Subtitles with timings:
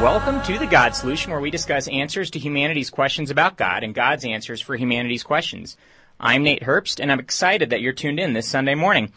[0.00, 3.94] Welcome to the God Solution, where we discuss answers to humanity's questions about God and
[3.94, 5.76] God's answers for humanity's questions.
[6.18, 9.12] I'm Nate Herbst, and I'm excited that you're tuned in this Sunday morning.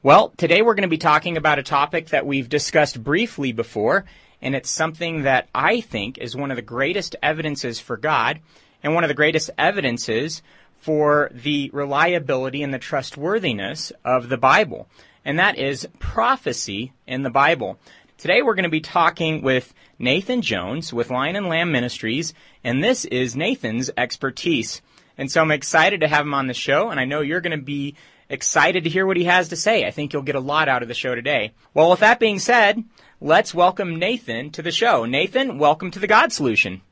[0.00, 4.04] Well, today we're going to be talking about a topic that we've discussed briefly before,
[4.40, 8.38] and it's something that I think is one of the greatest evidences for God
[8.84, 10.40] and one of the greatest evidences
[10.78, 14.86] for the reliability and the trustworthiness of the Bible,
[15.24, 17.76] and that is prophecy in the Bible.
[18.18, 22.82] Today we're going to be talking with Nathan Jones with Lion and Lamb Ministries, and
[22.82, 24.82] this is Nathan's expertise.
[25.16, 27.56] And so I'm excited to have him on the show, and I know you're going
[27.56, 27.94] to be
[28.28, 29.84] excited to hear what he has to say.
[29.84, 31.52] I think you'll get a lot out of the show today.
[31.74, 32.82] Well, with that being said,
[33.20, 35.04] let's welcome Nathan to the show.
[35.04, 36.82] Nathan, welcome to the God Solution.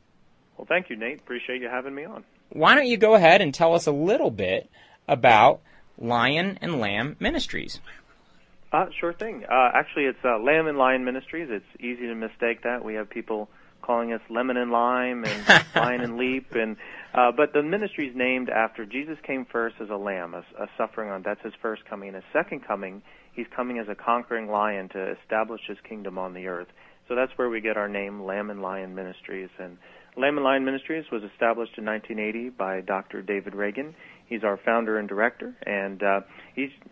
[0.56, 1.18] Well, thank you, Nate.
[1.18, 2.22] Appreciate you having me on.
[2.50, 4.70] Why don't you go ahead and tell us a little bit
[5.08, 5.60] about
[5.98, 7.80] Lion and Lamb Ministries?
[8.72, 9.44] Uh, sure thing.
[9.44, 11.48] Uh, actually, it's uh, Lamb and Lion Ministries.
[11.50, 12.84] It's easy to mistake that.
[12.84, 13.48] We have people
[13.82, 16.76] calling us Lemon and Lime and Lion and Leap, and
[17.14, 20.66] uh, but the ministry is named after Jesus came first as a lamb, a, a
[20.76, 21.22] suffering on.
[21.22, 22.08] That's his first coming.
[22.08, 26.34] And his second coming, he's coming as a conquering lion to establish his kingdom on
[26.34, 26.68] the earth.
[27.08, 29.50] So that's where we get our name, Lamb and Lion Ministries.
[29.58, 29.78] And
[30.16, 33.22] Lamb and Lion Ministries was established in 1980 by Dr.
[33.22, 33.94] David Reagan.
[34.26, 36.20] He's our founder and director, and uh,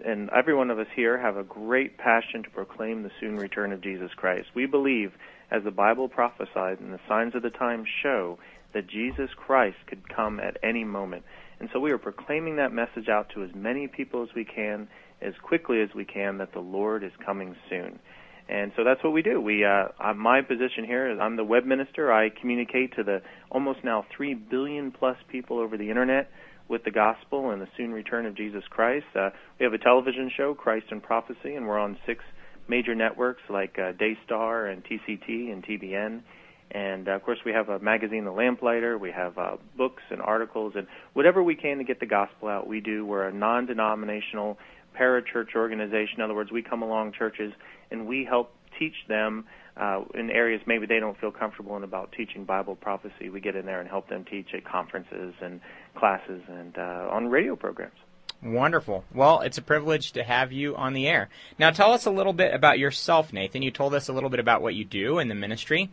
[0.04, 3.72] and every one of us here have a great passion to proclaim the soon return
[3.72, 4.48] of Jesus Christ.
[4.54, 5.12] We believe,
[5.50, 8.38] as the Bible prophesied and the signs of the times show,
[8.74, 11.24] that Jesus Christ could come at any moment.
[11.60, 14.88] And so we are proclaiming that message out to as many people as we can,
[15.22, 18.00] as quickly as we can, that the Lord is coming soon.
[18.48, 19.40] And so that's what we do.
[19.40, 22.12] We, uh, my position here is I'm the web minister.
[22.12, 26.30] I communicate to the almost now three billion plus people over the internet
[26.68, 29.06] with the gospel and the soon return of Jesus Christ.
[29.14, 32.24] Uh, we have a television show, Christ in Prophecy, and we're on six
[32.68, 36.22] major networks like uh, Daystar and TCT and TBN.
[36.70, 38.98] And uh, of course, we have a magazine, The Lamplighter.
[38.98, 42.66] We have uh, books and articles, and whatever we can to get the gospel out,
[42.66, 43.04] we do.
[43.04, 44.58] We're a non-denominational
[44.98, 46.16] parachurch organization.
[46.16, 47.52] In other words, we come along churches
[47.90, 49.44] and we help teach them
[49.76, 53.28] uh, in areas maybe they don't feel comfortable in about teaching Bible prophecy.
[53.28, 55.60] We get in there and help them teach at conferences and
[55.94, 57.94] classes and uh, on radio programs.
[58.42, 59.04] Wonderful.
[59.14, 61.30] Well, it's a privilege to have you on the air.
[61.58, 63.62] Now, tell us a little bit about yourself, Nathan.
[63.62, 65.88] You told us a little bit about what you do in the ministry,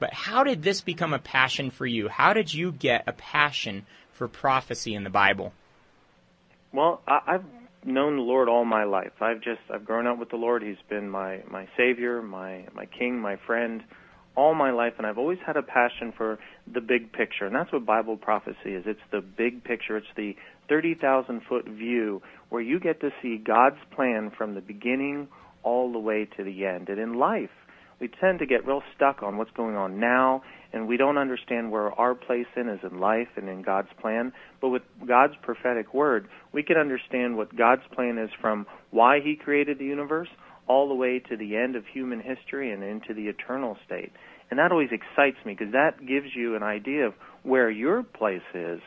[0.00, 2.08] but how did this become a passion for you?
[2.08, 5.52] How did you get a passion for prophecy in the Bible?
[6.72, 7.44] Well, I, I've
[7.84, 9.12] known the Lord all my life.
[9.20, 10.62] I've just I've grown up with the Lord.
[10.62, 13.84] He's been my my savior, my my king, my friend
[14.34, 16.38] all my life and I've always had a passion for
[16.72, 17.46] the big picture.
[17.46, 18.84] And that's what Bible prophecy is.
[18.86, 19.96] It's the big picture.
[19.96, 20.34] It's the
[20.68, 25.28] 30,000 foot view where you get to see God's plan from the beginning
[25.62, 26.88] all the way to the end.
[26.88, 27.50] And in life,
[28.00, 30.42] we tend to get real stuck on what's going on now
[30.72, 34.32] and we don't understand where our place in is in life and in God's plan.
[34.60, 39.36] But with God's prophetic word, we can understand what God's plan is from why He
[39.36, 40.28] created the universe
[40.68, 44.12] all the way to the end of human history and into the eternal state.
[44.50, 48.42] And that always excites me because that gives you an idea of where your place
[48.54, 48.80] is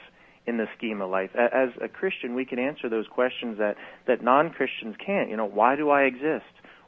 [0.47, 1.31] in the scheme of life.
[1.35, 3.75] As a Christian, we can answer those questions that,
[4.07, 5.29] that non-Christians can't.
[5.29, 6.45] You know, why do I exist?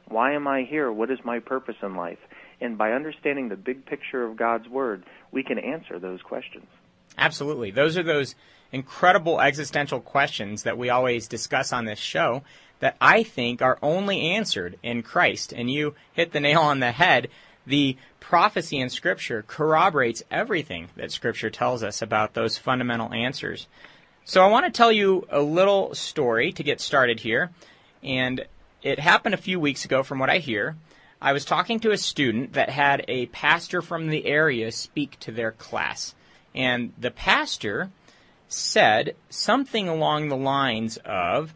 [0.08, 0.92] Why am I here?
[0.92, 2.18] What is my purpose in life?
[2.60, 6.66] And by understanding the big picture of God's Word, we can answer those questions.
[7.18, 7.70] Absolutely.
[7.70, 8.34] Those are those
[8.72, 12.42] incredible existential questions that we always discuss on this show
[12.80, 15.52] that I think are only answered in Christ.
[15.52, 17.28] And you hit the nail on the head.
[17.66, 23.66] The prophecy in Scripture corroborates everything that Scripture tells us about those fundamental answers.
[24.24, 27.50] So I want to tell you a little story to get started here.
[28.02, 28.46] And
[28.82, 30.76] it happened a few weeks ago from what I hear.
[31.20, 35.32] I was talking to a student that had a pastor from the area speak to
[35.32, 36.14] their class.
[36.54, 37.90] And the pastor
[38.48, 41.54] said something along the lines of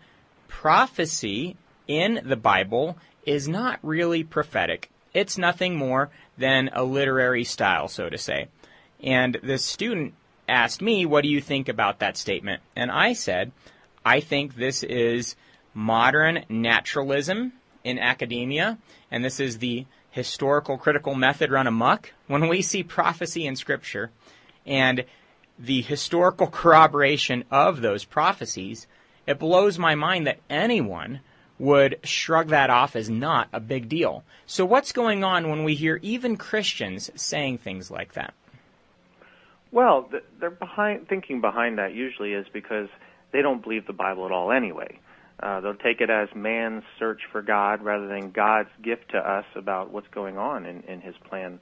[0.49, 1.57] prophecy
[1.89, 4.91] in the Bible is not really prophetic.
[5.15, 8.49] It's nothing more than a literary style, so to say.
[9.03, 10.15] And the student
[10.49, 12.62] asked me, What do you think about that statement?
[12.77, 13.53] And I said,
[14.05, 15.37] I think this is
[15.75, 17.53] modern naturalism
[17.85, 18.79] in academia,
[19.11, 22.12] and this is the historical critical method run amok.
[22.27, 24.11] When we see prophecy in Scripture
[24.67, 25.05] and
[25.59, 28.87] the historical corroboration of those prophecies,
[29.26, 31.20] it blows my mind that anyone
[31.59, 34.25] would shrug that off as not a big deal.
[34.47, 38.35] So, what's going on when we hear even Christians saying things like that?
[39.70, 40.11] Well,
[40.41, 42.88] they're behind thinking behind that usually is because
[43.32, 44.99] they don't believe the Bible at all anyway.
[45.41, 49.47] Uh, they'll take it as man's search for God rather than God's gift to us
[49.55, 51.59] about what's going on in, in His plan.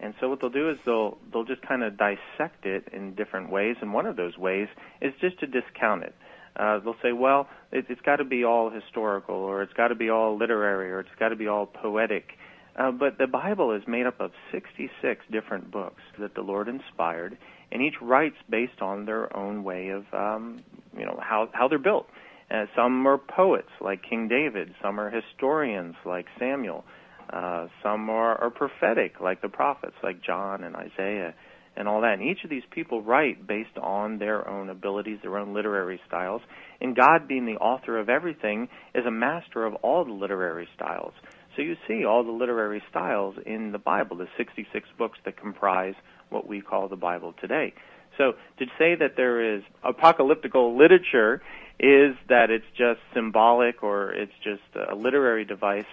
[0.00, 3.50] And so what they'll do is they'll they'll just kind of dissect it in different
[3.50, 4.68] ways, and one of those ways
[5.00, 6.14] is just to discount it.
[6.56, 9.94] Uh, they'll say, well, it, it's got to be all historical, or it's got to
[9.94, 12.32] be all literary, or it's got to be all poetic.
[12.76, 17.36] Uh, but the Bible is made up of 66 different books that the Lord inspired,
[17.70, 20.62] and each writes based on their own way of, um,
[20.96, 22.06] you know, how how they're built.
[22.50, 24.74] Uh, some are poets like King David.
[24.82, 26.84] Some are historians like Samuel.
[27.32, 31.34] Uh, some are, are prophetic like the prophets like John and Isaiah
[31.76, 32.14] and all that.
[32.14, 36.42] And each of these people write based on their own abilities, their own literary styles.
[36.80, 41.12] And God, being the author of everything, is a master of all the literary styles.
[41.56, 45.94] So you see all the literary styles in the Bible, the 66 books that comprise
[46.28, 47.74] what we call the Bible today.
[48.18, 51.42] So to say that there is apocalyptical literature
[51.78, 55.86] is that it's just symbolic or it's just a literary device.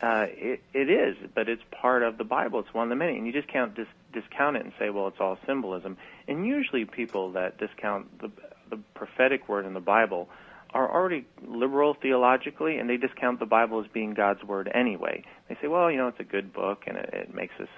[0.00, 2.60] Uh, it, it is, but it's part of the Bible.
[2.60, 5.08] It's one of the many, and you just can't dis- discount it and say, well,
[5.08, 5.96] it's all symbolism.
[6.28, 8.30] And usually, people that discount the
[8.70, 10.28] the prophetic word in the Bible
[10.74, 15.24] are already liberal theologically, and they discount the Bible as being God's word anyway.
[15.48, 17.68] They say, well, you know, it's a good book, and it, it makes us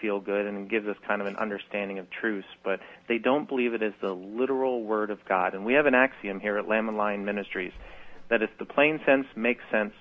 [0.00, 3.48] feel good and it gives us kind of an understanding of truth, but they don't
[3.48, 5.54] believe it is the literal word of God.
[5.54, 7.72] And we have an axiom here at Lamb and Lion Ministries
[8.28, 9.92] that if the plain sense makes sense,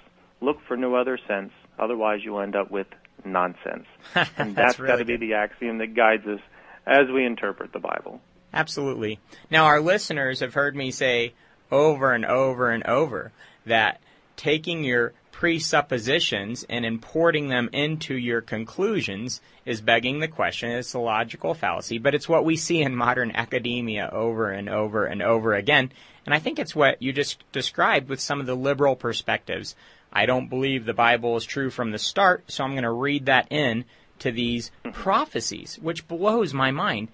[0.42, 2.88] look for no other sense, otherwise you'll end up with
[3.26, 3.86] nonsense.
[4.16, 6.40] And that's, that's really got to be the axiom that guides us
[6.86, 8.22] as we interpret the Bible.
[8.54, 9.20] Absolutely.
[9.52, 11.34] Now, our listeners have heard me say
[11.72, 13.32] over and over and over
[13.66, 14.00] that
[14.38, 20.72] taking your presuppositions and importing them into your conclusions is begging the question.
[20.72, 25.06] It's a logical fallacy, but it's what we see in modern academia over and over
[25.06, 25.92] and over again.
[26.26, 29.76] And I think it's what you just described with some of the liberal perspectives.
[30.12, 33.26] I don't believe the Bible is true from the start, so I'm going to read
[33.26, 33.86] that in
[34.20, 37.10] to these prophecies, which blows my mind.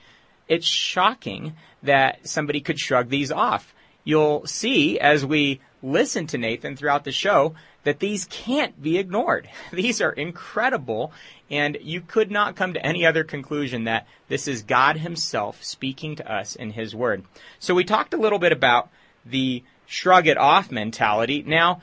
[0.48, 3.74] It's shocking that somebody could shrug these off.
[4.04, 9.50] You'll see as we listen to Nathan throughout the show that these can't be ignored.
[9.74, 11.12] These are incredible,
[11.50, 16.16] and you could not come to any other conclusion that this is God Himself speaking
[16.18, 17.26] to us in His Word.
[17.60, 18.90] So we talked a little bit about
[19.26, 21.44] the shrug it off mentality.
[21.46, 21.82] Now,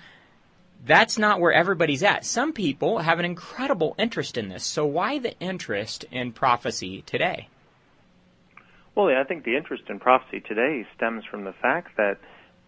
[0.84, 2.24] that's not where everybody's at.
[2.24, 4.64] Some people have an incredible interest in this.
[4.64, 7.48] So why the interest in prophecy today?
[8.94, 12.18] Well, I think the interest in prophecy today stems from the fact that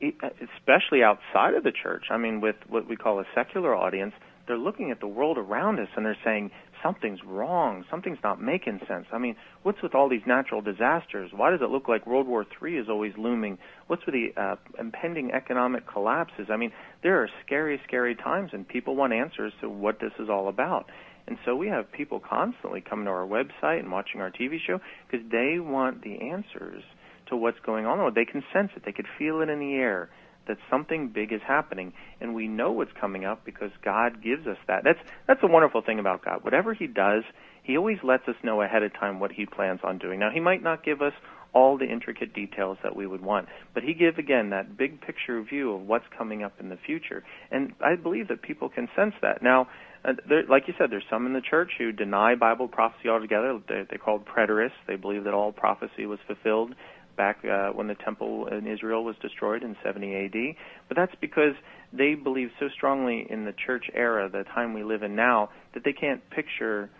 [0.02, 2.06] especially outside of the church.
[2.10, 4.14] I mean, with what we call a secular audience,
[4.46, 6.50] they're looking at the world around us and they're saying
[6.82, 9.06] something's wrong, something's not making sense.
[9.12, 11.30] I mean, what's with all these natural disasters?
[11.34, 13.58] Why does it look like World War III is always looming?
[13.86, 16.48] What's with the uh, impending economic collapses?
[16.50, 20.28] I mean, there are scary, scary times, and people want answers to what this is
[20.28, 20.86] all about.
[21.26, 24.80] And so we have people constantly coming to our website and watching our TV show
[25.08, 26.82] because they want the answers
[27.28, 28.12] to what's going on.
[28.14, 28.82] They can sense it.
[28.84, 30.10] They could feel it in the air
[30.46, 34.58] that something big is happening, and we know what's coming up because God gives us
[34.66, 34.84] that.
[34.84, 36.44] That's that's the wonderful thing about God.
[36.44, 37.24] Whatever He does,
[37.62, 40.18] He always lets us know ahead of time what He plans on doing.
[40.18, 41.12] Now, He might not give us
[41.54, 45.40] all the intricate details that we would want, but He gives again that big picture
[45.42, 49.14] view of what's coming up in the future, and I believe that people can sense
[49.22, 49.42] that.
[49.42, 49.68] Now,
[50.04, 53.60] uh, there, like you said, there's some in the church who deny Bible prophecy altogether.
[53.68, 54.80] They, they're called preterists.
[54.88, 56.74] They believe that all prophecy was fulfilled
[57.16, 60.56] back uh, when the temple in Israel was destroyed in 70 AD.
[60.88, 61.54] But that's because
[61.92, 65.84] they believe so strongly in the church era, the time we live in now, that
[65.84, 66.90] they can't picture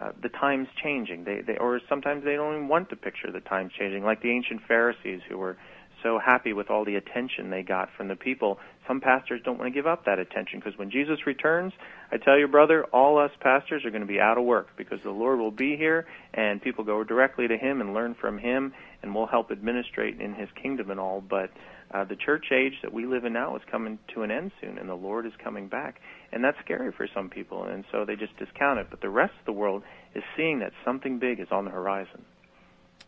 [0.00, 1.24] uh, the times changing.
[1.24, 4.30] They, they, or sometimes they don't even want to picture the times changing, like the
[4.30, 5.56] ancient Pharisees who were
[6.02, 8.58] so happy with all the attention they got from the people.
[8.88, 11.72] Some pastors don't want to give up that attention because when Jesus returns,
[12.10, 15.00] I tell you, brother, all us pastors are going to be out of work because
[15.04, 18.72] the Lord will be here and people go directly to Him and learn from Him
[19.02, 21.20] and we'll help administrate in His kingdom and all.
[21.20, 21.50] But
[21.92, 24.78] uh, the church age that we live in now is coming to an end soon
[24.78, 26.00] and the Lord is coming back.
[26.32, 28.86] And that's scary for some people and so they just discount it.
[28.90, 29.82] But the rest of the world
[30.14, 32.24] is seeing that something big is on the horizon.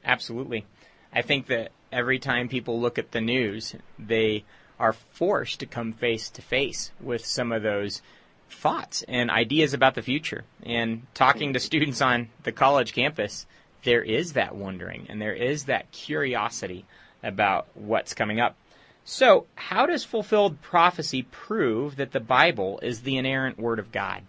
[0.05, 0.65] Absolutely.
[1.13, 4.45] I think that every time people look at the news, they
[4.81, 8.03] are forced to come face to face with some of those
[8.51, 10.45] thoughts and ideas about the future.
[10.65, 13.47] And talking to students on the college campus,
[13.85, 16.85] there is that wondering and there is that curiosity
[17.23, 18.57] about what's coming up.
[19.05, 24.23] So, how does fulfilled prophecy prove that the Bible is the inerrant Word of God?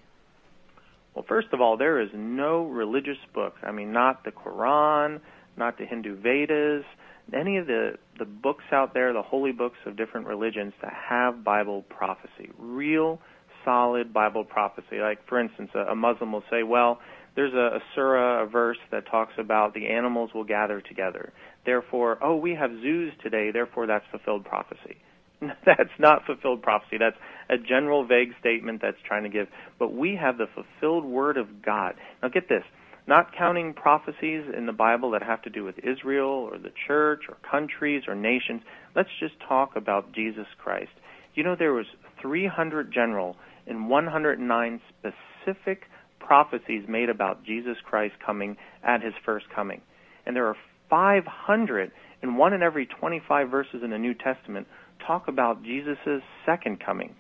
[1.14, 3.56] Well, first of all, there is no religious book.
[3.62, 5.20] I mean, not the Quran,
[5.58, 6.86] not the Hindu Vedas,
[7.32, 11.44] any of the, the books out there, the holy books of different religions, that have
[11.44, 13.22] Bible prophecy, real
[13.64, 15.00] solid Bible prophecy.
[15.00, 17.00] Like, for instance, a, a Muslim will say, well,
[17.36, 21.34] there's a, a surah, a verse that talks about the animals will gather together.
[21.66, 24.98] Therefore, oh, we have zoos today, therefore that's fulfilled prophecy.
[25.66, 26.98] that's not fulfilled prophecy.
[27.00, 27.18] That's
[27.50, 29.48] a general vague statement that's trying to give.
[29.80, 31.96] But we have the fulfilled word of God.
[32.22, 32.64] Now get this.
[33.06, 37.24] Not counting prophecies in the Bible that have to do with Israel or the church
[37.28, 38.62] or countries or nations.
[38.96, 40.92] Let's just talk about Jesus Christ.
[41.36, 41.88] You know there was
[42.22, 43.36] 300 general
[43.68, 45.82] and 109 specific
[46.26, 49.82] prophecies made about Jesus Christ coming at his first coming.
[50.26, 50.58] And there are
[50.90, 54.68] 500 and one in every 25 verses in the New Testament
[55.06, 57.16] talk about Jesus' second coming.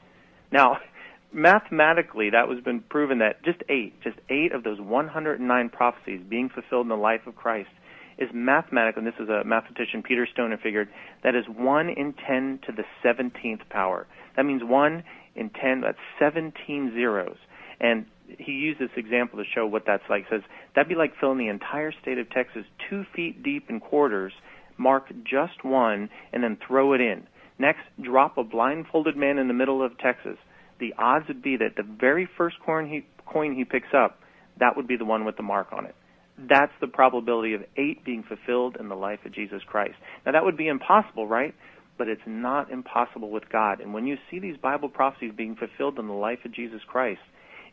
[0.51, 0.77] Now,
[1.33, 6.49] mathematically, that was been proven that just eight, just eight of those 109 prophecies being
[6.49, 7.69] fulfilled in the life of Christ
[8.17, 10.87] is mathematical, and this is a mathematician, Peter Stoner, figured,
[11.23, 14.05] that is 1 in 10 to the 17th power.
[14.35, 15.03] That means 1
[15.35, 17.37] in 10, that's 17 zeros.
[17.79, 20.25] And he used this example to show what that's like.
[20.29, 20.41] He says,
[20.75, 24.33] that'd be like filling the entire state of Texas two feet deep in quarters,
[24.77, 27.27] mark just one, and then throw it in.
[27.59, 30.37] Next, drop a blindfolded man in the middle of Texas.
[30.79, 34.19] The odds would be that the very first coin he, coin he picks up,
[34.59, 35.95] that would be the one with the mark on it.
[36.37, 39.95] That's the probability of eight being fulfilled in the life of Jesus Christ.
[40.25, 41.53] Now that would be impossible, right?
[41.97, 43.79] But it's not impossible with God.
[43.79, 47.21] And when you see these Bible prophecies being fulfilled in the life of Jesus Christ,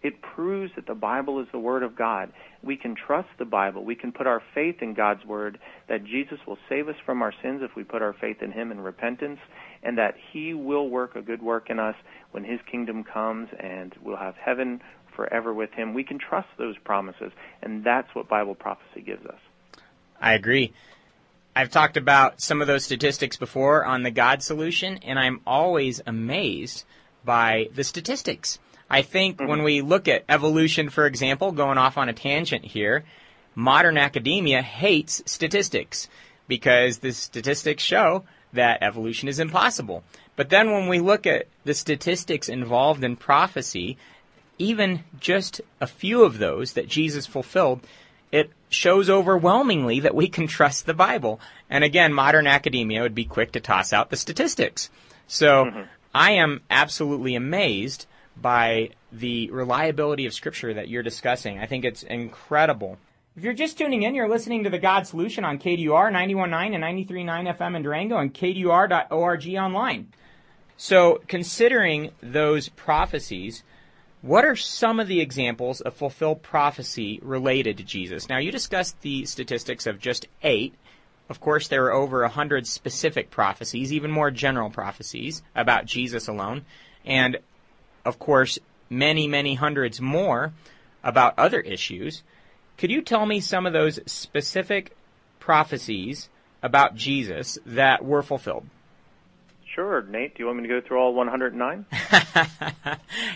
[0.03, 2.33] it proves that the Bible is the Word of God.
[2.63, 3.85] We can trust the Bible.
[3.85, 7.33] We can put our faith in God's Word, that Jesus will save us from our
[7.43, 9.41] sins if we put our faith in Him in repentance,
[9.83, 11.97] and that He will work a good work in us
[12.31, 14.81] when His kingdom comes and we'll have heaven
[15.15, 15.93] forever with Him.
[15.93, 19.41] We can trust those promises, and that's what Bible prophecy gives us.
[20.21, 20.73] I agree.
[21.55, 26.01] I've talked about some of those statistics before on the God solution, and I'm always
[26.07, 26.85] amazed
[27.25, 28.59] by the statistics.
[28.91, 29.49] I think mm-hmm.
[29.49, 33.05] when we look at evolution, for example, going off on a tangent here,
[33.55, 36.09] modern academia hates statistics
[36.49, 40.03] because the statistics show that evolution is impossible.
[40.35, 43.97] But then when we look at the statistics involved in prophecy,
[44.59, 47.81] even just a few of those that Jesus fulfilled,
[48.33, 51.41] it shows overwhelmingly that we can trust the Bible.
[51.69, 54.91] And again, modern academia would be quick to toss out the statistics.
[55.27, 55.83] So mm-hmm.
[56.15, 58.07] I am absolutely amazed
[58.41, 61.59] by the reliability of Scripture that you're discussing.
[61.59, 62.99] I think it's incredible.
[63.37, 66.85] If you're just tuning in, you're listening to The God Solution on KDUR 91.9 and
[67.09, 70.13] 93.9 FM in Durango and KDUR.org online.
[70.77, 73.63] So, considering those prophecies,
[74.23, 78.29] what are some of the examples of fulfilled prophecy related to Jesus?
[78.29, 80.75] Now, you discussed the statistics of just eight.
[81.29, 86.29] Of course, there are over a hundred specific prophecies, even more general prophecies about Jesus
[86.29, 86.65] alone.
[87.05, 87.39] And
[88.05, 90.53] of course, many, many hundreds more
[91.03, 92.23] about other issues.
[92.77, 94.97] Could you tell me some of those specific
[95.39, 96.29] prophecies
[96.63, 98.67] about Jesus that were fulfilled?
[99.75, 100.35] Sure, Nate.
[100.35, 101.87] Do you want me to go through all 109?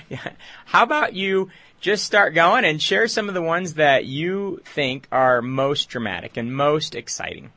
[0.09, 0.19] yeah.
[0.65, 5.07] How about you just start going and share some of the ones that you think
[5.13, 7.53] are most dramatic and most exciting?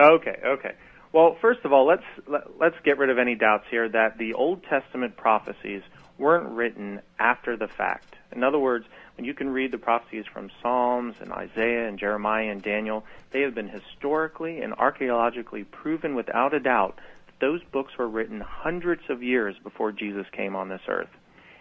[0.00, 0.72] Okay, okay.
[1.12, 3.88] Well, first of all, let's let, us let us get rid of any doubts here
[3.88, 5.82] that the Old Testament prophecies
[6.18, 8.16] weren't written after the fact.
[8.32, 12.50] In other words, when you can read the prophecies from Psalms and Isaiah and Jeremiah
[12.50, 17.92] and Daniel, they have been historically and archaeologically proven without a doubt that those books
[17.98, 21.10] were written hundreds of years before Jesus came on this earth.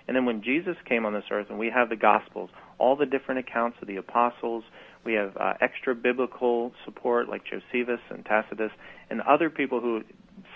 [0.08, 3.06] And then when Jesus came on this earth, and we have the Gospels, all the
[3.06, 4.64] different accounts of the apostles,
[5.04, 8.72] we have uh, extra biblical support like Josephus and Tacitus,
[9.10, 10.04] and other people who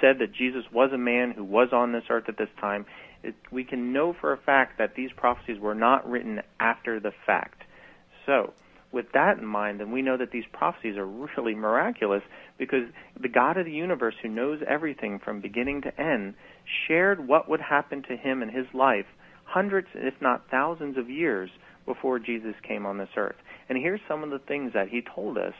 [0.02, 2.86] said that Jesus was a man who was on this earth at this time,
[3.26, 7.12] it, we can know for a fact that these prophecies were not written after the
[7.26, 7.64] fact.
[8.26, 8.54] So,
[8.92, 12.22] with that in mind, then we know that these prophecies are really miraculous
[12.58, 12.88] because
[13.20, 16.36] the God of the universe, who knows everything from beginning to end,
[16.88, 19.06] shared what would happen to him in his life
[19.44, 21.50] hundreds, if not thousands, of years
[21.86, 23.36] before Jesus came on this earth.
[23.70, 25.54] And here's some of the things that he told us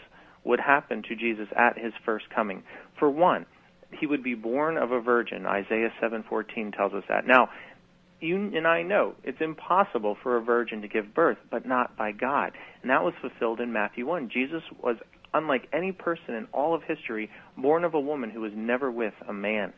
[0.44, 2.64] would happen to Jesus at his first coming.
[3.00, 3.46] For one,
[4.00, 5.46] he would be born of a virgin.
[5.46, 7.26] Isaiah 7:14 tells us that.
[7.26, 7.50] Now,
[8.22, 12.12] you and I know it's impossible for a virgin to give birth, but not by
[12.12, 12.54] God.
[12.82, 14.30] And that was fulfilled in Matthew 1.
[14.30, 14.98] Jesus was
[15.34, 19.14] unlike any person in all of history born of a woman who was never with
[19.28, 19.74] a man.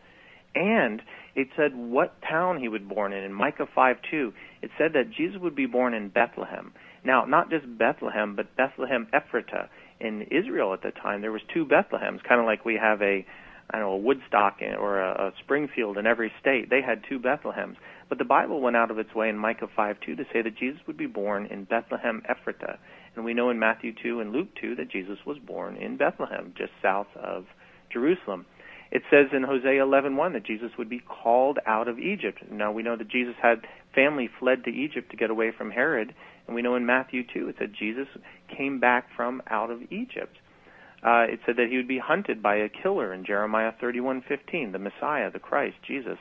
[0.53, 1.01] And
[1.36, 3.24] it said what town he would born in.
[3.24, 6.74] In Micah 5:2, it said that Jesus would be born in Bethlehem.
[7.03, 9.69] Now, not just Bethlehem, but Bethlehem Ephratah.
[10.00, 13.25] In Israel at the time, there was two Bethlehems, kind of like we have a
[13.71, 16.69] I know, a Woodstock or a, a Springfield in every state.
[16.69, 17.75] They had two Bethlehems.
[18.09, 20.57] But the Bible went out of its way in Micah 5 2 to say that
[20.57, 22.77] Jesus would be born in Bethlehem Ephratah.
[23.15, 26.53] And we know in Matthew 2 and Luke 2 that Jesus was born in Bethlehem,
[26.57, 27.45] just south of
[27.91, 28.45] Jerusalem.
[28.89, 32.50] It says in Hosea 11:1 that Jesus would be called out of Egypt.
[32.50, 36.13] Now we know that Jesus had family fled to Egypt to get away from Herod,
[36.45, 38.07] and we know in Matthew 2 it said Jesus
[38.47, 40.38] came back from out of Egypt.
[41.07, 44.79] Uh, it said that he would be hunted by a killer in Jeremiah 31:15, the
[44.79, 46.17] Messiah, the Christ, Jesus.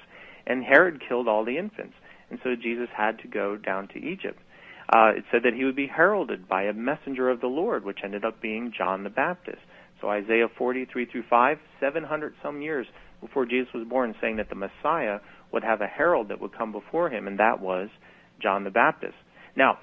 [0.47, 1.95] And Herod killed all the infants,
[2.31, 4.41] and so Jesus had to go down to Egypt.
[4.89, 8.05] Uh, it said that he would be heralded by a messenger of the Lord, which
[8.05, 9.59] ended up being John the Baptist.
[10.01, 12.87] So Isaiah 43 through 5, 700 some years
[13.21, 15.19] before Jesus was born, saying that the Messiah
[15.51, 17.89] would have a herald that would come before him, and that was
[18.41, 19.17] John the Baptist.
[19.57, 19.79] Now,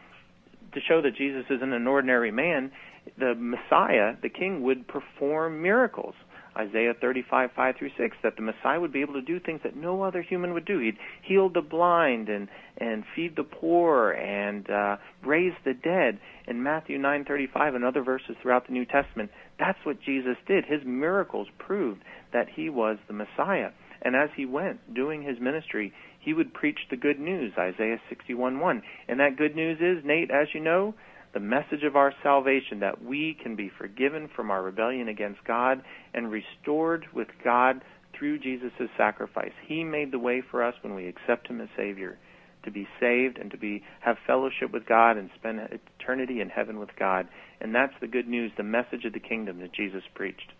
[0.73, 2.71] to show that Jesus isn't an ordinary man,
[3.17, 6.15] the Messiah, the King, would perform miracles.
[6.55, 9.75] Isaiah 35, 5 through 6, that the Messiah would be able to do things that
[9.75, 10.79] no other human would do.
[10.79, 16.19] He'd heal the blind and, and feed the poor and uh, raise the dead.
[16.47, 20.65] In Matthew 9:35 and other verses throughout the New Testament, that's what Jesus did.
[20.65, 23.71] His miracles proved that he was the Messiah.
[24.03, 28.59] And as he went doing his ministry, he would preach the good news, Isaiah 61,
[28.59, 28.83] 1.
[29.07, 30.93] And that good news is, Nate, as you know,
[31.33, 35.81] the message of our salvation that we can be forgiven from our rebellion against God
[36.13, 37.81] and restored with God
[38.17, 39.51] through Jesus' sacrifice.
[39.67, 42.17] He made the way for us when we accept him as Savior
[42.63, 45.59] to be saved and to be have fellowship with God and spend
[45.99, 47.27] eternity in heaven with God.
[47.59, 50.53] And that's the good news, the message of the kingdom that Jesus preached.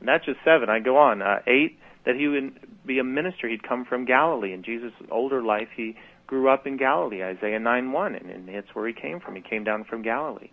[0.00, 0.68] And that's just seven.
[0.68, 1.22] I go on.
[1.22, 3.48] Uh, eight, that he would be a minister.
[3.48, 4.52] He'd come from Galilee.
[4.52, 5.94] In Jesus' older life, he
[6.26, 9.36] grew up in Galilee, Isaiah 9 1, and, and that's where he came from.
[9.36, 10.50] He came down from Galilee.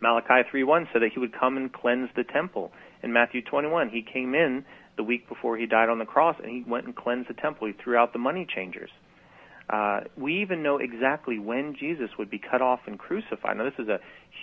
[0.00, 2.72] Malachi 3 1 said that he would come and cleanse the temple.
[3.02, 4.64] In Matthew 21, he came in
[4.96, 7.66] the week before he died on the cross, and he went and cleansed the temple.
[7.66, 8.90] He threw out the money changers.
[9.70, 13.56] Uh, we even know exactly when Jesus would be cut off and crucified.
[13.56, 14.00] Now, this is a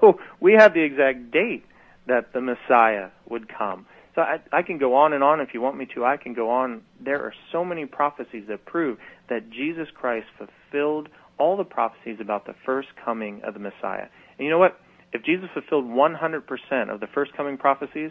[0.00, 1.64] So we have the exact date
[2.08, 3.86] that the Messiah would come.
[4.14, 6.04] So I, I can go on and on if you want me to.
[6.04, 6.82] I can go on.
[7.00, 8.98] There are so many prophecies that prove
[9.30, 11.08] that Jesus Christ fulfilled
[11.38, 14.06] all the prophecies about the first coming of the Messiah.
[14.38, 14.80] And you know what?
[15.12, 18.10] If Jesus fulfilled 100% of the first coming prophecies,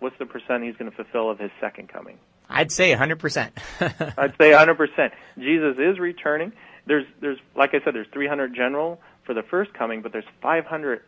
[0.00, 2.18] what's the percent he's going to fulfill of his second coming?
[2.48, 3.50] I'd say 100%.
[4.18, 5.10] I'd say 100%.
[5.38, 6.52] Jesus is returning.
[6.86, 11.02] There's, there's, like I said, there's 300 general for the first coming, but there's 500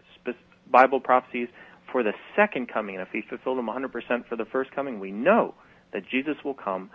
[0.70, 1.48] Bible prophecies
[1.92, 2.96] for the second coming.
[2.96, 5.54] And if he fulfilled them 100% for the first coming, we know
[5.92, 6.90] that Jesus will come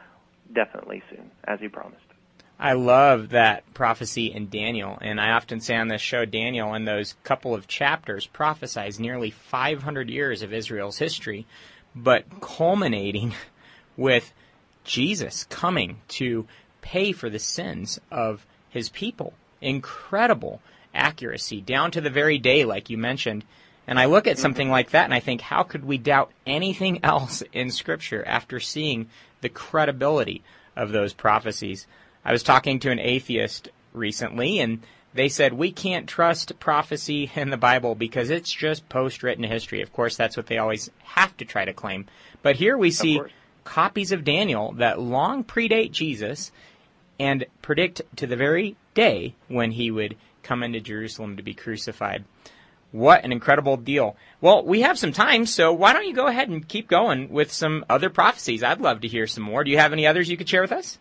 [0.53, 2.03] definitely soon, as he promised.
[2.61, 6.85] I love that prophecy in Daniel, and I often say on this show, Daniel, in
[6.85, 11.47] those couple of chapters, prophesies nearly 500 years of Israel's history,
[11.95, 13.33] but culminating
[13.97, 14.31] with
[14.83, 16.45] Jesus coming to
[16.81, 19.33] pay for the sins of his people.
[19.59, 20.61] Incredible
[20.93, 23.43] accuracy, down to the very day, like you mentioned.
[23.87, 24.41] And I look at mm-hmm.
[24.41, 28.59] something like that and I think, how could we doubt anything else in Scripture after
[28.59, 29.09] seeing
[29.41, 30.43] the credibility
[30.75, 31.87] of those prophecies?
[32.23, 34.81] I was talking to an atheist recently, and
[35.13, 39.81] they said we can't trust prophecy in the Bible because it's just post-written history.
[39.81, 42.05] Of course, that's what they always have to try to claim.
[42.41, 43.27] But here we see of
[43.63, 46.51] copies of Daniel that long predate Jesus
[47.19, 52.23] and predict to the very day when he would come into Jerusalem to be crucified.
[52.91, 54.17] What an incredible deal.
[54.41, 57.51] Well, we have some time, so why don't you go ahead and keep going with
[57.51, 58.63] some other prophecies?
[58.63, 59.63] I'd love to hear some more.
[59.63, 60.97] Do you have any others you could share with us?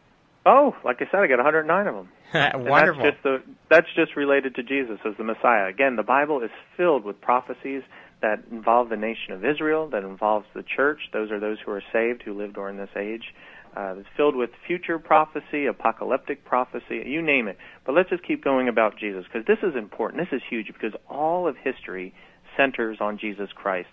[0.46, 2.08] Oh, like I said, I got 109 of them.
[2.64, 3.02] Wonderful.
[3.02, 5.66] That's just, the, that's just related to Jesus as the Messiah.
[5.66, 7.82] Again, the Bible is filled with prophecies
[8.22, 11.00] that involve the nation of Israel, that involves the church.
[11.12, 13.34] Those are those who are saved who live during this age.
[13.76, 17.56] Uh, it's filled with future prophecy, apocalyptic prophecy, you name it.
[17.86, 20.22] But let's just keep going about Jesus because this is important.
[20.22, 22.12] This is huge because all of history
[22.56, 23.88] centers on Jesus Christ.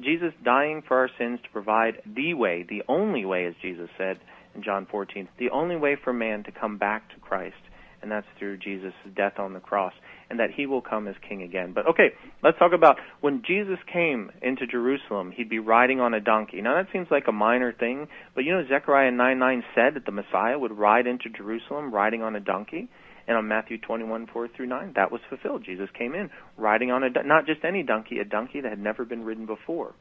[0.00, 4.18] Jesus dying for our sins to provide the way, the only way, as Jesus said,
[4.56, 5.28] in John 14.
[5.38, 7.56] The only way for man to come back to Christ,
[8.02, 9.92] and that's through Jesus' death on the cross,
[10.28, 11.72] and that he will come as king again.
[11.72, 12.08] But okay,
[12.42, 16.60] let's talk about when Jesus came into Jerusalem, he'd be riding on a donkey.
[16.60, 20.06] Now that seems like a minor thing, but you know Zechariah 9 9 said that
[20.06, 22.88] the Messiah would ride into Jerusalem riding on a donkey.
[23.28, 25.64] And on Matthew 21, 4 through 9, that was fulfilled.
[25.66, 29.04] Jesus came in riding on a, not just any donkey, a donkey that had never
[29.04, 29.96] been ridden before.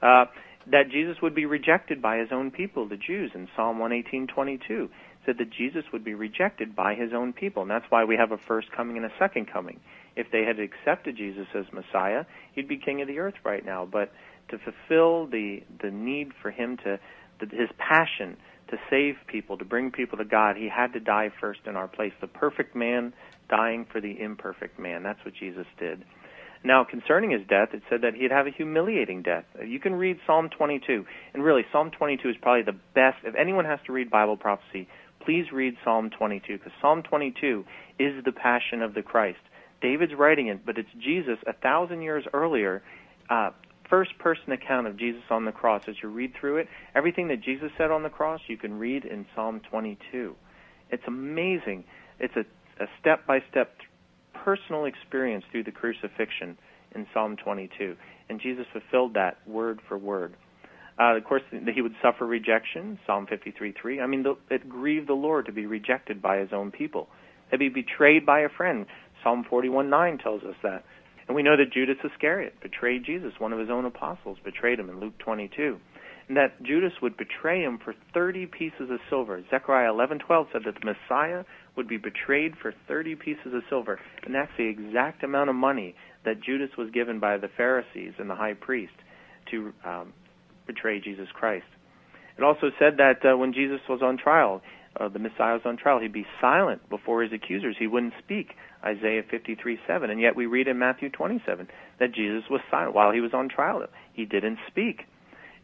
[0.00, 0.24] Uh,
[0.70, 4.88] that Jesus would be rejected by his own people, the Jews, in Psalm 118:22
[5.24, 8.30] said that Jesus would be rejected by his own people, and that's why we have
[8.30, 9.80] a first coming and a second coming.
[10.14, 12.24] If they had accepted Jesus as Messiah,
[12.54, 13.84] he'd be king of the earth right now.
[13.84, 14.12] But
[14.48, 16.98] to fulfill the the need for him to
[17.40, 18.36] the, his passion
[18.68, 21.86] to save people, to bring people to God, he had to die first in our
[21.86, 22.12] place.
[22.20, 23.12] The perfect man
[23.48, 25.02] dying for the imperfect man.
[25.02, 26.04] That's what Jesus did.
[26.64, 29.44] Now, concerning his death, it said that he'd have a humiliating death.
[29.64, 33.18] You can read Psalm 22, and really, Psalm 22 is probably the best.
[33.24, 34.88] If anyone has to read Bible prophecy,
[35.24, 37.64] please read Psalm 22, because Psalm 22
[37.98, 39.38] is the passion of the Christ.
[39.82, 42.82] David's writing it, but it's Jesus a thousand years earlier,
[43.28, 43.50] uh,
[43.88, 45.82] first person account of Jesus on the cross.
[45.86, 49.04] As you read through it, everything that Jesus said on the cross, you can read
[49.04, 50.34] in Psalm 22.
[50.90, 51.84] It's amazing.
[52.18, 52.44] It's a,
[52.82, 53.75] a step-by-step
[54.44, 56.56] personal experience through the crucifixion
[56.94, 57.96] in Psalm 22.
[58.28, 60.34] And Jesus fulfilled that word for word.
[60.98, 64.00] Uh, of course, he would suffer rejection, Psalm 53:3.
[64.02, 67.08] I mean, the, it grieved the Lord to be rejected by his own people.
[67.50, 68.86] To be betrayed by a friend,
[69.22, 70.84] Psalm 41:9 tells us that.
[71.28, 74.88] And we know that Judas Iscariot betrayed Jesus, one of his own apostles, betrayed him
[74.88, 75.78] in Luke 22.
[76.28, 79.42] And that Judas would betray him for 30 pieces of silver.
[79.50, 81.44] Zechariah 11:12 said that the Messiah
[81.76, 84.00] would be betrayed for 30 pieces of silver.
[84.24, 88.28] And that's the exact amount of money that Judas was given by the Pharisees and
[88.28, 88.94] the high priest
[89.50, 90.12] to um,
[90.66, 91.66] betray Jesus Christ.
[92.36, 94.62] It also said that uh, when Jesus was on trial,
[94.98, 97.76] uh, the Messiah was on trial, he'd be silent before his accusers.
[97.78, 98.54] He wouldn't speak.
[98.84, 100.10] Isaiah 53 7.
[100.10, 103.48] And yet we read in Matthew 27 that Jesus was silent while he was on
[103.48, 103.84] trial.
[104.12, 105.02] He didn't speak.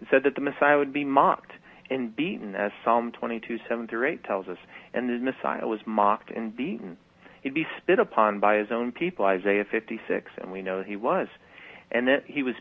[0.01, 1.53] It said that the Messiah would be mocked
[1.93, 4.59] and beaten, as Psalm 22, 7 through 8 tells us.
[4.95, 6.97] And the Messiah was mocked and beaten.
[7.43, 11.29] He'd be spit upon by his own people, Isaiah 56, and we know he was.
[11.91, 12.55] And that he was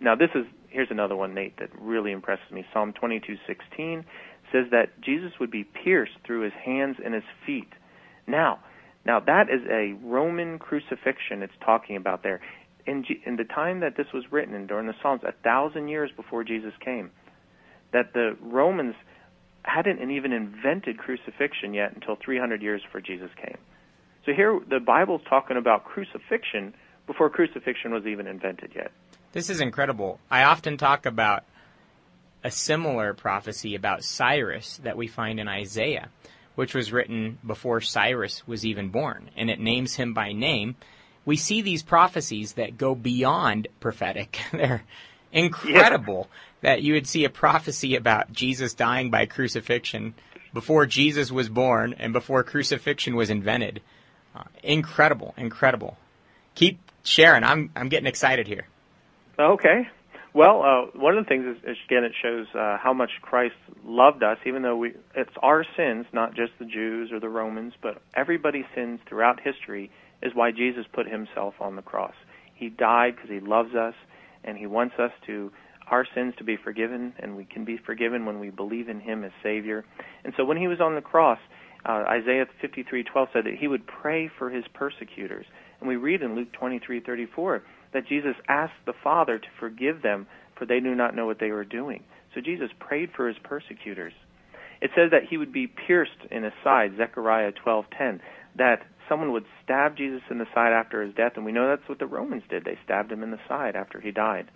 [0.00, 2.64] now this is here's another one, Nate, that really impresses me.
[2.72, 4.04] Psalm 22:16
[4.52, 7.72] says that Jesus would be pierced through his hands and his feet.
[8.26, 8.60] Now,
[9.04, 12.40] now that is a Roman crucifixion it's talking about there.
[12.86, 16.10] In, in the time that this was written, and during the Psalms, a thousand years
[16.14, 17.10] before Jesus came,
[17.92, 18.94] that the Romans
[19.64, 23.58] hadn't even invented crucifixion yet until 300 years before Jesus came.
[24.26, 26.74] So here the Bible's talking about crucifixion
[27.06, 28.90] before crucifixion was even invented yet.
[29.32, 30.20] This is incredible.
[30.30, 31.44] I often talk about
[32.44, 36.08] a similar prophecy about Cyrus that we find in Isaiah,
[36.54, 40.76] which was written before Cyrus was even born, and it names him by name.
[41.24, 44.38] We see these prophecies that go beyond prophetic.
[44.52, 44.82] They're
[45.32, 46.36] incredible yeah.
[46.62, 50.14] That you would see a prophecy about Jesus dying by crucifixion
[50.54, 53.82] before Jesus was born and before crucifixion was invented.
[54.34, 55.96] Uh, incredible, incredible.
[56.54, 57.44] Keep sharing.
[57.44, 58.66] I'm I'm getting excited here.
[59.38, 59.88] Okay.
[60.34, 63.54] Well, uh, one of the things is, is again, it shows uh, how much Christ
[63.84, 67.74] loved us, even though we, it's our sins, not just the Jews or the Romans,
[67.82, 69.90] but everybody's sins throughout history
[70.22, 72.14] is why Jesus put himself on the cross.
[72.54, 73.94] He died because he loves us,
[74.42, 75.52] and he wants us to
[75.90, 79.24] our sins to be forgiven, and we can be forgiven when we believe in him
[79.24, 79.84] as Savior.
[80.24, 81.38] And so when he was on the cross,
[81.84, 85.46] uh, Isaiah 53:12 said that he would pray for his persecutors,
[85.80, 90.64] and we read in Luke 23:34 that Jesus asked the Father to forgive them, for
[90.64, 92.04] they do not know what they were doing.
[92.34, 94.14] So Jesus prayed for his persecutors.
[94.80, 98.20] It says that he would be pierced in his side, Zechariah 12:10,
[98.56, 101.88] that someone would stab Jesus in the side after his death, and we know that's
[101.88, 102.64] what the Romans did.
[102.64, 104.50] They stabbed him in the side after he died.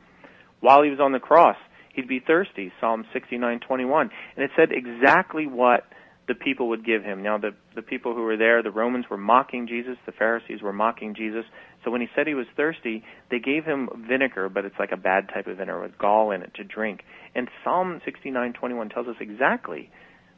[0.60, 1.56] While he was on the cross,
[1.94, 5.84] he'd be thirsty, Psalm 69:21, and it said exactly what
[6.28, 7.22] the people would give him.
[7.22, 10.72] Now, the, the people who were there, the Romans were mocking Jesus, the Pharisees were
[10.72, 11.44] mocking Jesus.
[11.84, 14.96] So when he said he was thirsty, they gave him vinegar, but it's like a
[14.96, 17.04] bad type of vinegar with gall in it to drink.
[17.34, 19.90] And Psalm 69:21 tells us exactly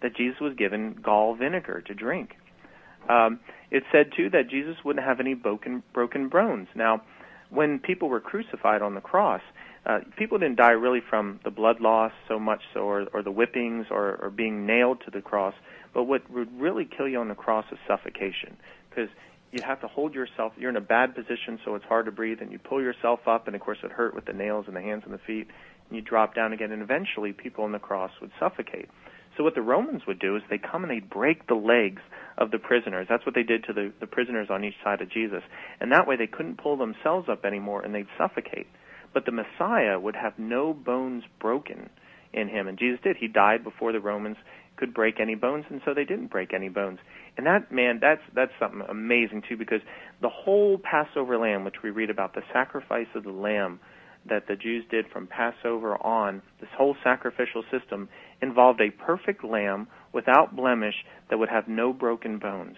[0.03, 2.37] that Jesus was given gall vinegar to drink.
[3.09, 6.69] Um, it said too that Jesus wouldn't have any broken broken bones.
[6.75, 7.03] Now,
[7.51, 9.41] when people were crucified on the cross,
[9.89, 13.31] uh, people didn't die really from the blood loss so much so, or, or the
[13.31, 15.55] whippings, or, or being nailed to the cross.
[15.95, 18.57] But what would really kill you on the cross is suffocation,
[18.91, 19.09] because
[19.51, 20.53] you have to hold yourself.
[20.59, 23.47] You're in a bad position, so it's hard to breathe, and you pull yourself up,
[23.47, 25.49] and of course it hurt with the nails in the hands and the feet,
[25.89, 28.89] and you drop down again, and eventually people on the cross would suffocate.
[29.39, 32.03] So what the Romans would do is they come and they'd break the legs
[32.37, 33.07] of the prisoners.
[33.09, 35.43] That's what they did to the, the prisoners on each side of Jesus.
[35.81, 38.67] And that way they couldn't pull themselves up anymore and they'd suffocate.
[39.15, 41.91] But the Messiah would have no bones broken.
[42.33, 42.69] in him.
[42.69, 43.17] And Jesus did.
[43.17, 44.37] He died before the Romans
[44.77, 46.99] could break any bones, and so they didn't break any bones.
[47.37, 49.81] And that man, that's that's something amazing too, because
[50.23, 53.81] the whole Passover lamb, which we read about, the sacrifice of the lamb
[54.29, 58.09] that the Jews did from Passover on, this whole sacrificial system
[58.43, 60.95] involved a perfect lamb without blemish
[61.31, 62.77] that would have no broken bones.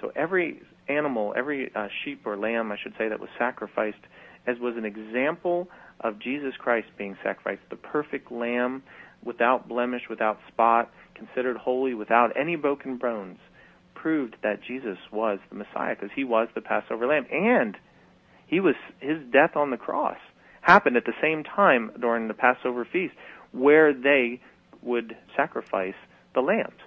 [0.00, 4.04] So every animal, every uh, sheep or lamb, I should say, that was sacrificed,
[4.46, 5.68] as was an example
[6.00, 8.82] of Jesus Christ being sacrificed, the perfect lamb
[9.24, 13.38] without blemish, without spot, considered holy, without any broken bones,
[13.94, 17.76] proved that Jesus was the Messiah because he was the Passover lamb and
[18.46, 20.18] he was his death on the cross
[20.60, 23.14] happened at the same time during the Passover feast
[23.52, 24.40] where they
[24.82, 25.94] would sacrifice
[26.34, 26.80] the lambs.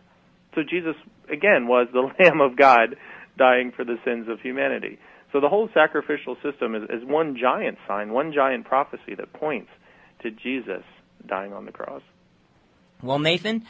[0.56, 0.96] So Jesus
[1.32, 2.96] again was the lamb of God
[3.38, 5.00] dying for the sins of humanity.
[5.32, 9.70] So the whole sacrificial system is, is one giant sign, one giant prophecy that points
[10.22, 10.84] to Jesus
[11.28, 12.02] dying on the cross.
[13.02, 13.66] Well, Nathan,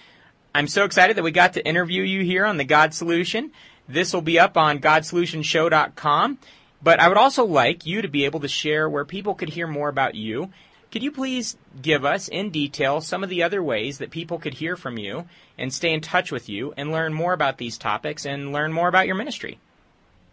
[0.54, 3.51] I'm so excited that we got to interview you here on the God Solution.
[3.88, 6.38] This will be up on GodSolutionShow.com.
[6.82, 9.65] But I would also like you to be able to share where people could hear
[9.65, 10.51] more about you.
[10.95, 14.53] Could you please give us in detail some of the other ways that people could
[14.53, 15.25] hear from you
[15.58, 18.88] and stay in touch with you and learn more about these topics and learn more
[18.88, 19.60] about your ministry?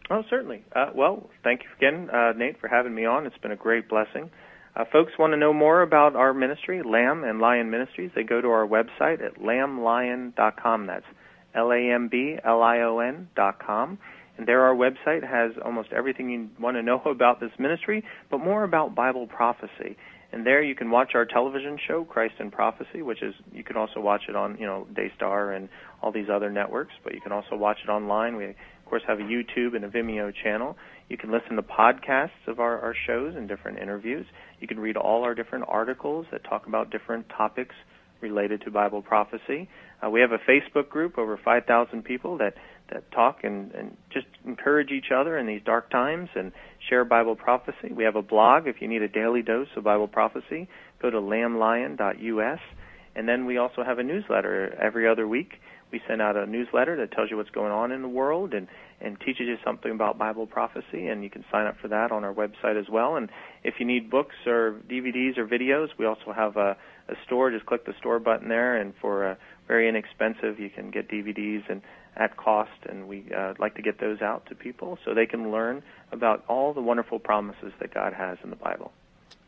[0.09, 0.63] Oh, certainly.
[0.73, 3.27] Uh, well, thank you again, uh, Nate, for having me on.
[3.27, 4.31] It's been a great blessing.
[4.77, 8.13] Uh, folks want to know more about our ministry, Lamb and Lion Ministries.
[8.15, 10.87] They go to our website at lamblion.com.
[10.87, 11.07] That's
[11.57, 13.99] L-A-M-B-L-I-O-N dot com.
[14.39, 18.39] And there our website has almost everything you want to know about this ministry, but
[18.39, 19.97] more about Bible prophecy.
[20.33, 23.77] And there you can watch our television show, Christ in Prophecy, which is you can
[23.77, 25.69] also watch it on, you know, Daystar and
[26.03, 28.37] all these other networks, but you can also watch it online.
[28.37, 28.55] We of
[28.87, 30.77] course have a YouTube and a Vimeo channel.
[31.09, 34.25] You can listen to podcasts of our, our shows and different interviews.
[34.61, 37.75] You can read all our different articles that talk about different topics
[38.23, 39.69] related to Bible prophecy.
[40.03, 42.55] Uh, we have a Facebook group, over 5,000 people that,
[42.93, 46.53] that talk and, and just encourage each other in these dark times and
[46.89, 47.93] share Bible prophecy.
[47.95, 48.67] We have a blog.
[48.67, 50.69] If you need a daily dose of Bible prophecy,
[51.01, 52.61] go to lamblion.us.
[53.15, 55.55] And then we also have a newsletter every other week.
[55.93, 58.67] We send out a newsletter that tells you what's going on in the world and,
[59.03, 62.25] and teaches you something about Bible prophecy, and you can sign up for that on
[62.25, 63.17] our website as well.
[63.17, 63.29] And
[63.63, 66.79] if you need books or DVDs or videos, we also have a,
[67.13, 67.51] a store.
[67.51, 71.63] Just click the store button there, and for a very inexpensive, you can get DVDs
[71.69, 71.83] and
[72.17, 75.51] at cost, and we uh, like to get those out to people so they can
[75.51, 78.93] learn about all the wonderful promises that God has in the Bible.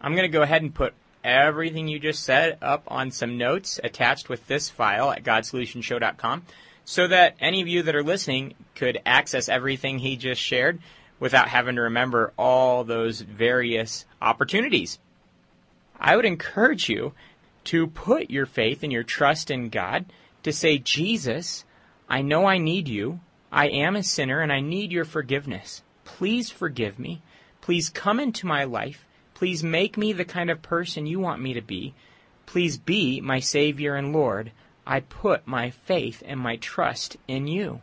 [0.01, 3.81] I'm going to go ahead and put everything you just said up on some notes
[3.83, 6.43] attached with this file at godsolutionshow.com
[6.85, 10.79] so that any of you that are listening could access everything he just shared
[11.19, 14.99] without having to remember all those various opportunities.
[15.99, 17.15] I would encourage you
[17.65, 20.07] to put your faith and your trust in God,
[20.43, 21.65] to say, Jesus,
[22.09, 23.21] I know I need you.
[23.51, 25.83] I am a sinner and I need your forgiveness.
[26.05, 27.23] Please forgive me.
[27.61, 29.07] Please come into my life.
[29.33, 31.95] Please make me the kind of person you want me to be.
[32.47, 34.53] Please be my Savior and Lord.
[34.87, 37.81] I put my faith and my trust in you.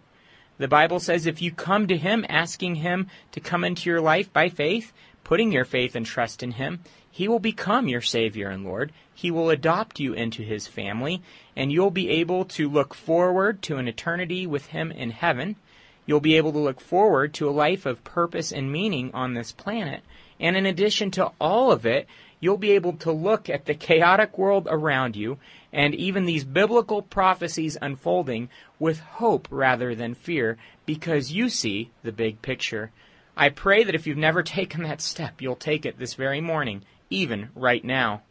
[0.60, 4.32] The Bible says if you come to Him asking Him to come into your life
[4.32, 8.63] by faith, putting your faith and trust in Him, He will become your Savior and
[8.63, 8.93] Lord.
[9.13, 11.21] He will adopt you into His family,
[11.56, 15.58] and you'll be able to look forward to an eternity with Him in heaven.
[16.06, 19.52] You'll be able to look forward to a life of purpose and meaning on this
[19.52, 20.04] planet.
[20.39, 22.08] And in addition to all of it,
[22.39, 25.38] you'll be able to look at the chaotic world around you
[25.71, 32.12] and even these biblical prophecies unfolding with hope rather than fear because you see the
[32.12, 32.91] big picture.
[33.38, 36.84] I pray that if you've never taken that step, you'll take it this very morning,
[37.12, 38.24] even right now.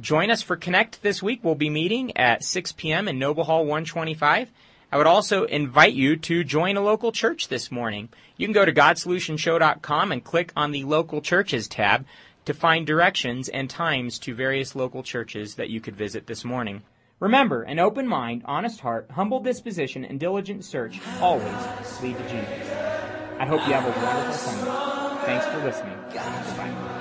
[0.00, 1.40] Join us for Connect this week.
[1.42, 3.08] We'll be meeting at 6 p.m.
[3.08, 4.50] in Noble Hall 125.
[4.92, 8.08] I would also invite you to join a local church this morning.
[8.36, 12.04] You can go to GodSolutionShow.com and click on the Local Churches tab
[12.44, 16.82] to find directions and times to various local churches that you could visit this morning.
[17.20, 21.46] Remember, an open mind, honest heart, humble disposition, and diligent search always
[22.02, 22.70] lead to Jesus.
[23.38, 25.26] I hope you have a wonderful Sunday.
[25.26, 25.98] Thanks for listening.
[26.12, 27.00] Goodbye.